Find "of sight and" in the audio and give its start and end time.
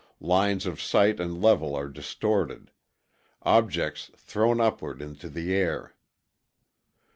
0.65-1.39